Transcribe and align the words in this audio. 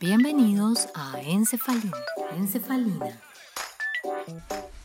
Bienvenidos 0.00 0.88
a 0.94 1.20
Encefalina. 1.20 1.96
Encefalina. 2.36 3.20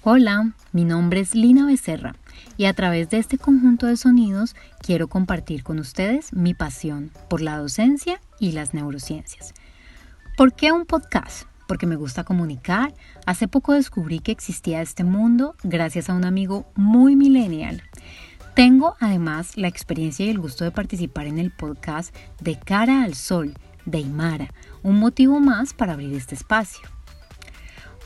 Hola, 0.04 0.54
mi 0.71 0.86
nombre 0.86 1.21
es 1.21 1.34
Lina 1.34 1.65
Becerra 1.65 2.15
y 2.55 2.65
a 2.65 2.73
través 2.73 3.10
de 3.10 3.18
este 3.18 3.38
conjunto 3.38 3.87
de 3.87 3.97
sonidos 3.97 4.56
quiero 4.81 5.08
compartir 5.08 5.63
con 5.63 5.79
ustedes 5.79 6.33
mi 6.33 6.54
pasión 6.54 7.12
por 7.29 7.42
la 7.42 7.58
docencia 7.58 8.22
y 8.40 8.51
las 8.51 8.74
neurociencias. 8.74 9.54
¿Por 10.38 10.54
qué 10.54 10.72
un 10.72 10.85
podcast? 10.85 11.47
Porque 11.67 11.88
me 11.88 11.96
gusta 11.96 12.24
comunicar. 12.24 12.94
Hace 13.26 13.47
poco 13.47 13.74
descubrí 13.74 14.19
que 14.19 14.31
existía 14.31 14.81
este 14.81 15.04
mundo 15.04 15.56
gracias 15.63 16.09
a 16.09 16.13
un 16.13 16.26
amigo 16.26 16.72
muy 16.76 17.16
millennial. 17.16 17.81
Tengo 18.58 18.95
además 18.99 19.55
la 19.55 19.67
experiencia 19.67 20.26
y 20.26 20.30
el 20.30 20.40
gusto 20.40 20.63
de 20.63 20.72
participar 20.72 21.27
en 21.27 21.38
el 21.38 21.52
podcast 21.52 22.12
De 22.41 22.58
Cara 22.58 23.04
al 23.04 23.13
Sol 23.13 23.54
de 23.86 23.99
Imara, 23.99 24.52
un 24.82 24.98
motivo 24.98 25.40
más 25.40 25.76
para 25.76 25.94
abrir 25.94 26.16
este 26.16 26.34
espacio. 26.34 26.90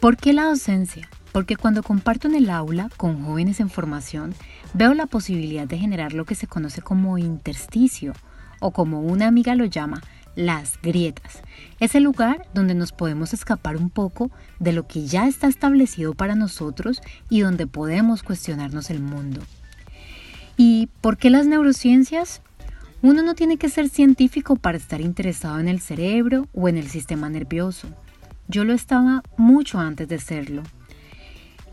¿Por 0.02 0.18
qué 0.18 0.34
la 0.34 0.44
docencia? 0.44 1.08
Porque 1.32 1.56
cuando 1.56 1.84
comparto 1.84 2.28
en 2.28 2.36
el 2.36 2.50
aula 2.50 2.90
con 2.98 3.24
jóvenes 3.24 3.62
en 3.62 3.70
formación, 3.70 4.36
veo 4.74 4.94
la 4.94 5.06
posibilidad 5.06 5.70
de 5.70 5.78
generar 5.78 6.12
lo 6.12 6.26
que 6.26 6.36
se 6.36 6.48
conoce 6.48 6.82
como 6.82 7.18
intersticio, 7.18 8.12
o 8.60 8.72
como 8.72 9.00
una 9.00 9.28
amiga 9.28 9.56
lo 9.56 9.64
llama, 9.64 10.02
las 10.36 10.82
grietas. 10.82 11.44
Es 11.80 11.96
el 11.96 12.04
lugar 12.04 12.46
donde 12.54 12.74
nos 12.74 12.92
podemos 12.92 13.34
escapar 13.34 13.78
un 13.78 13.90
poco 13.90 14.32
de 14.60 14.74
lo 14.74 14.86
que 14.86 15.08
ya 15.08 15.30
está 15.30 15.48
establecido 15.48 16.14
para 16.14 16.36
nosotros 16.36 17.02
y 17.30 17.40
donde 17.40 17.68
podemos 17.68 18.22
cuestionarnos 18.22 18.90
el 18.90 19.00
mundo. 19.00 19.40
¿Y 20.58 20.90
por 21.02 21.18
qué 21.18 21.30
las 21.30 21.48
neurociencias? 21.48 22.42
Uno 23.02 23.24
no 23.24 23.34
tiene 23.34 23.58
que 23.58 23.70
ser 23.70 23.90
científico 23.90 24.56
para 24.56 24.78
estar 24.78 25.02
interesado 25.02 25.60
en 25.60 25.68
el 25.68 25.80
cerebro 25.80 26.48
o 26.54 26.70
en 26.70 26.78
el 26.78 26.88
sistema 26.88 27.30
nervioso. 27.30 27.88
Yo 28.48 28.64
lo 28.64 28.74
estaba 28.74 29.24
mucho 29.38 29.80
antes 29.80 30.08
de 30.08 30.20
serlo. 30.20 30.64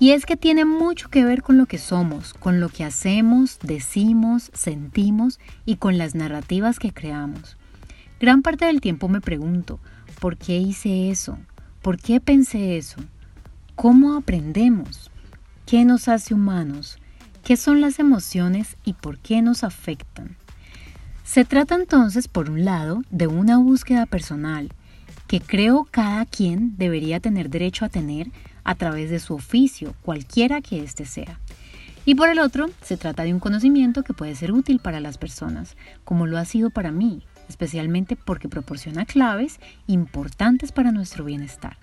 Y 0.00 0.12
es 0.12 0.26
que 0.26 0.36
tiene 0.36 0.64
mucho 0.64 1.10
que 1.10 1.24
ver 1.24 1.42
con 1.42 1.58
lo 1.58 1.66
que 1.66 1.78
somos, 1.78 2.32
con 2.32 2.60
lo 2.60 2.68
que 2.68 2.84
hacemos, 2.84 3.58
decimos, 3.62 4.50
sentimos 4.54 5.40
y 5.66 5.76
con 5.76 5.98
las 5.98 6.14
narrativas 6.14 6.78
que 6.78 6.92
creamos. 6.92 7.56
Gran 8.20 8.42
parte 8.42 8.66
del 8.66 8.80
tiempo 8.80 9.08
me 9.08 9.20
pregunto, 9.20 9.80
¿por 10.20 10.36
qué 10.36 10.56
hice 10.56 11.10
eso? 11.10 11.38
¿Por 11.82 11.98
qué 11.98 12.20
pensé 12.20 12.78
eso? 12.78 13.00
¿Cómo 13.74 14.16
aprendemos? 14.16 15.10
¿Qué 15.66 15.84
nos 15.84 16.08
hace 16.08 16.32
humanos? 16.32 16.98
¿Qué 17.44 17.56
son 17.56 17.80
las 17.80 17.98
emociones 17.98 18.76
y 18.84 18.92
por 18.92 19.18
qué 19.18 19.42
nos 19.42 19.64
afectan? 19.64 20.36
Se 21.24 21.44
trata 21.44 21.74
entonces, 21.74 22.28
por 22.28 22.50
un 22.50 22.64
lado, 22.64 23.02
de 23.10 23.26
una 23.26 23.58
búsqueda 23.58 24.06
personal 24.06 24.70
que 25.26 25.40
creo 25.40 25.86
cada 25.90 26.24
quien 26.24 26.76
debería 26.78 27.20
tener 27.20 27.50
derecho 27.50 27.84
a 27.84 27.90
tener 27.90 28.30
a 28.64 28.74
través 28.74 29.10
de 29.10 29.18
su 29.18 29.34
oficio, 29.34 29.94
cualquiera 30.02 30.60
que 30.62 30.82
éste 30.82 31.04
sea. 31.04 31.38
Y 32.04 32.14
por 32.14 32.30
el 32.30 32.38
otro, 32.38 32.70
se 32.82 32.96
trata 32.96 33.24
de 33.24 33.34
un 33.34 33.40
conocimiento 33.40 34.02
que 34.02 34.14
puede 34.14 34.34
ser 34.34 34.52
útil 34.52 34.78
para 34.78 35.00
las 35.00 35.18
personas, 35.18 35.76
como 36.04 36.26
lo 36.26 36.38
ha 36.38 36.46
sido 36.46 36.70
para 36.70 36.92
mí, 36.92 37.22
especialmente 37.50 38.16
porque 38.16 38.48
proporciona 38.48 39.04
claves 39.04 39.60
importantes 39.86 40.72
para 40.72 40.92
nuestro 40.92 41.24
bienestar. 41.24 41.76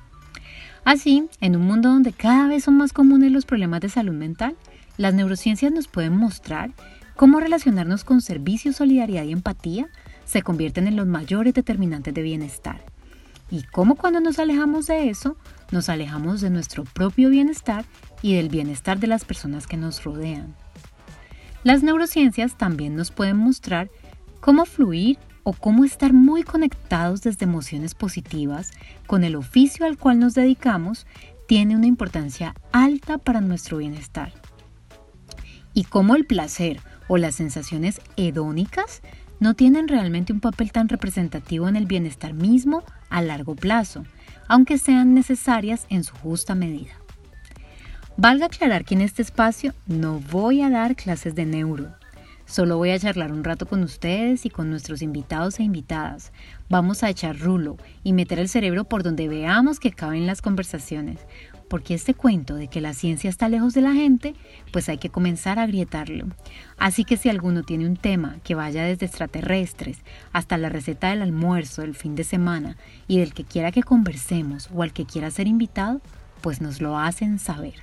Así, 0.83 1.27
en 1.41 1.55
un 1.55 1.63
mundo 1.63 1.89
donde 1.89 2.13
cada 2.13 2.47
vez 2.47 2.63
son 2.63 2.77
más 2.77 2.93
comunes 2.93 3.31
los 3.31 3.45
problemas 3.45 3.81
de 3.81 3.89
salud 3.89 4.13
mental, 4.13 4.55
las 4.97 5.13
neurociencias 5.13 5.71
nos 5.71 5.87
pueden 5.87 6.15
mostrar 6.15 6.71
Cómo 7.15 7.39
relacionarnos 7.39 8.03
con 8.03 8.19
servicio, 8.19 8.73
solidaridad 8.73 9.23
y 9.23 9.31
empatía 9.31 9.87
se 10.25 10.41
convierten 10.41 10.85
en 10.85 10.97
los 10.97 11.07
mayores 11.07 11.53
determinantes 11.53 12.13
de 12.13 12.21
bienestar. 12.21 12.83
Y 13.49 13.63
cómo 13.63 13.95
cuando 13.95 14.19
nos 14.19 14.37
alejamos 14.37 14.87
de 14.87 15.09
eso, 15.09 15.37
nos 15.71 15.87
alejamos 15.87 16.41
de 16.41 16.49
nuestro 16.49 16.83
propio 16.83 17.29
bienestar 17.29 17.85
y 18.21 18.35
del 18.35 18.49
bienestar 18.49 18.99
de 18.99 19.07
las 19.07 19.23
personas 19.23 19.65
que 19.65 19.77
nos 19.77 20.03
rodean. 20.03 20.55
Las 21.63 21.83
neurociencias 21.83 22.57
también 22.57 22.95
nos 22.95 23.11
pueden 23.11 23.37
mostrar 23.37 23.89
cómo 24.41 24.65
fluir 24.65 25.17
o 25.43 25.53
cómo 25.53 25.85
estar 25.85 26.11
muy 26.11 26.43
conectados 26.43 27.21
desde 27.21 27.45
emociones 27.45 27.95
positivas 27.95 28.71
con 29.07 29.23
el 29.23 29.37
oficio 29.37 29.85
al 29.85 29.97
cual 29.97 30.19
nos 30.19 30.33
dedicamos 30.33 31.07
tiene 31.47 31.77
una 31.77 31.87
importancia 31.87 32.55
alta 32.73 33.19
para 33.19 33.39
nuestro 33.39 33.77
bienestar. 33.77 34.33
Y 35.75 35.83
cómo 35.83 36.15
el 36.15 36.25
placer 36.25 36.79
o 37.07 37.17
las 37.17 37.35
sensaciones 37.35 38.01
hedónicas 38.17 39.03
no 39.39 39.53
tienen 39.53 39.87
realmente 39.87 40.33
un 40.33 40.39
papel 40.39 40.71
tan 40.71 40.89
representativo 40.89 41.67
en 41.67 41.75
el 41.75 41.85
bienestar 41.85 42.33
mismo 42.33 42.83
a 43.09 43.21
largo 43.21 43.55
plazo, 43.55 44.03
aunque 44.47 44.79
sean 44.79 45.13
necesarias 45.13 45.85
en 45.89 46.03
su 46.03 46.15
justa 46.15 46.55
medida. 46.55 46.93
Valga 48.17 48.47
aclarar 48.47 48.85
que 48.85 48.95
en 48.95 49.01
este 49.01 49.21
espacio 49.21 49.75
no 49.85 50.19
voy 50.31 50.61
a 50.61 50.71
dar 50.71 50.95
clases 50.95 51.35
de 51.35 51.45
neuro, 51.45 51.93
Solo 52.47 52.77
voy 52.77 52.91
a 52.91 52.99
charlar 52.99 53.31
un 53.31 53.43
rato 53.43 53.65
con 53.65 53.81
ustedes 53.81 54.45
y 54.45 54.51
con 54.51 54.69
nuestros 54.69 55.01
invitados 55.01 55.59
e 55.59 55.63
invitadas. 55.63 56.31
Vamos 56.69 57.01
a 57.01 57.09
echar 57.09 57.39
rulo 57.39 57.77
y 58.03 58.13
meter 58.13 58.37
el 58.37 58.49
cerebro 58.49 58.83
por 58.83 59.01
donde 59.01 59.27
veamos 59.27 59.79
que 59.79 59.91
caben 59.91 60.27
las 60.27 60.43
conversaciones, 60.43 61.19
porque 61.67 61.93
este 61.93 62.13
cuento 62.13 62.55
de 62.55 62.67
que 62.67 62.81
la 62.81 62.93
ciencia 62.93 63.29
está 63.29 63.49
lejos 63.49 63.73
de 63.73 63.81
la 63.81 63.93
gente, 63.93 64.35
pues 64.71 64.89
hay 64.89 64.97
que 64.97 65.09
comenzar 65.09 65.59
a 65.59 65.63
agrietarlo. 65.63 66.27
Así 66.77 67.03
que 67.03 67.17
si 67.17 67.29
alguno 67.29 67.63
tiene 67.63 67.87
un 67.87 67.97
tema 67.97 68.37
que 68.43 68.55
vaya 68.55 68.83
desde 68.83 69.05
extraterrestres 69.05 69.99
hasta 70.31 70.57
la 70.57 70.69
receta 70.69 71.09
del 71.09 71.21
almuerzo 71.21 71.81
del 71.81 71.95
fin 71.95 72.15
de 72.15 72.23
semana 72.23 72.77
y 73.07 73.19
del 73.19 73.33
que 73.33 73.43
quiera 73.43 73.71
que 73.71 73.83
conversemos 73.83 74.69
o 74.73 74.83
al 74.83 74.93
que 74.93 75.05
quiera 75.05 75.31
ser 75.31 75.47
invitado, 75.47 76.01
pues 76.41 76.61
nos 76.61 76.81
lo 76.81 76.99
hacen 76.99 77.39
saber. 77.39 77.75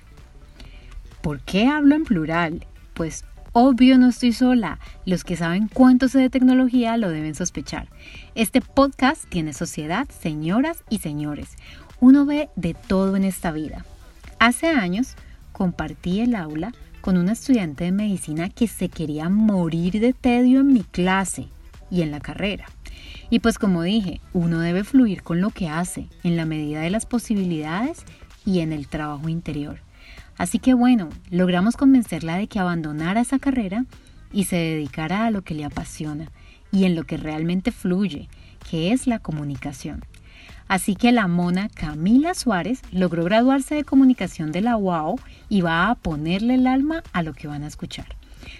¿Por 1.20 1.40
qué 1.40 1.68
hablo 1.68 1.94
en 1.94 2.04
plural? 2.04 2.66
Pues 2.94 3.24
Obvio 3.54 3.98
no 3.98 4.08
estoy 4.08 4.32
sola. 4.32 4.78
Los 5.04 5.24
que 5.24 5.36
saben 5.36 5.68
cuánto 5.68 6.08
sé 6.08 6.18
de 6.18 6.30
tecnología 6.30 6.96
lo 6.96 7.10
deben 7.10 7.34
sospechar. 7.34 7.86
Este 8.34 8.62
podcast 8.62 9.28
tiene 9.28 9.52
sociedad, 9.52 10.08
señoras 10.08 10.84
y 10.88 11.00
señores. 11.00 11.50
Uno 12.00 12.24
ve 12.24 12.48
de 12.56 12.72
todo 12.72 13.14
en 13.14 13.24
esta 13.24 13.52
vida. 13.52 13.84
Hace 14.38 14.68
años 14.68 15.16
compartí 15.52 16.20
el 16.20 16.34
aula 16.34 16.72
con 17.02 17.18
una 17.18 17.32
estudiante 17.32 17.84
de 17.84 17.92
medicina 17.92 18.48
que 18.48 18.68
se 18.68 18.88
quería 18.88 19.28
morir 19.28 20.00
de 20.00 20.14
tedio 20.14 20.60
en 20.60 20.72
mi 20.72 20.84
clase 20.84 21.48
y 21.90 22.00
en 22.00 22.10
la 22.10 22.20
carrera. 22.20 22.64
Y 23.28 23.40
pues 23.40 23.58
como 23.58 23.82
dije, 23.82 24.22
uno 24.32 24.60
debe 24.60 24.82
fluir 24.82 25.22
con 25.22 25.42
lo 25.42 25.50
que 25.50 25.68
hace 25.68 26.08
en 26.22 26.38
la 26.38 26.46
medida 26.46 26.80
de 26.80 26.90
las 26.90 27.04
posibilidades 27.04 28.06
y 28.46 28.60
en 28.60 28.72
el 28.72 28.88
trabajo 28.88 29.28
interior. 29.28 29.80
Así 30.42 30.58
que 30.58 30.74
bueno, 30.74 31.08
logramos 31.30 31.76
convencerla 31.76 32.36
de 32.36 32.48
que 32.48 32.58
abandonara 32.58 33.20
esa 33.20 33.38
carrera 33.38 33.84
y 34.32 34.42
se 34.42 34.56
dedicara 34.56 35.24
a 35.24 35.30
lo 35.30 35.42
que 35.42 35.54
le 35.54 35.64
apasiona 35.64 36.32
y 36.72 36.84
en 36.84 36.96
lo 36.96 37.04
que 37.04 37.16
realmente 37.16 37.70
fluye, 37.70 38.28
que 38.68 38.90
es 38.90 39.06
la 39.06 39.20
comunicación. 39.20 40.04
Así 40.66 40.96
que 40.96 41.12
la 41.12 41.28
mona 41.28 41.68
Camila 41.68 42.34
Suárez 42.34 42.82
logró 42.90 43.22
graduarse 43.22 43.76
de 43.76 43.84
comunicación 43.84 44.50
de 44.50 44.62
la 44.62 44.76
UAO 44.76 45.14
y 45.48 45.60
va 45.60 45.88
a 45.88 45.94
ponerle 45.94 46.54
el 46.54 46.66
alma 46.66 47.04
a 47.12 47.22
lo 47.22 47.34
que 47.34 47.46
van 47.46 47.62
a 47.62 47.68
escuchar. 47.68 48.16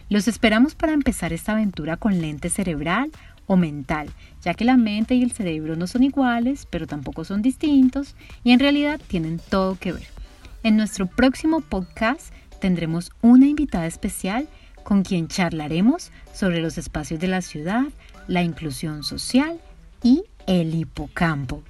Los 0.09 0.29
esperamos 0.29 0.77
para 0.77 0.93
empezar 0.93 1.33
esta 1.33 1.51
aventura 1.51 1.97
con 1.97 2.21
lente 2.21 2.49
cerebral 2.49 3.11
o 3.49 3.57
mental, 3.57 4.09
ya 4.41 4.55
que 4.55 4.65
la 4.65 4.77
mente 4.77 5.17
y 5.17 5.25
el 5.25 5.33
cerebro 5.33 5.75
no 5.75 5.89
son 5.89 6.05
iguales, 6.05 6.65
pero 6.71 6.87
tampoco 6.87 7.25
son 7.25 7.43
distintos 7.43 8.15
y 8.45 8.53
en 8.53 8.61
realidad 8.61 9.01
tienen 9.09 9.41
todo 9.51 9.77
que 9.81 9.95
ver. 9.95 10.22
En 10.65 10.77
nuestro 10.77 11.07
próximo 11.07 11.61
podcast 11.61 12.33
tendremos 12.61 13.11
una 13.21 13.47
invitada 13.47 13.87
especial 13.87 14.49
con 14.85 15.03
quien 15.03 15.27
charlaremos 15.27 16.13
sobre 16.33 16.61
los 16.61 16.79
espacios 16.79 17.19
de 17.19 17.27
la 17.27 17.43
ciudad, 17.43 17.85
la 18.29 18.43
inclusión 18.43 19.03
social 19.03 19.61
y 20.05 20.25
el 20.47 20.75
hipocampo. 20.75 21.63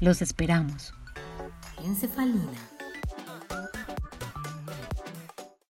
Los 0.00 0.22
esperamos. 0.22 0.94
Encefalina 1.84 2.77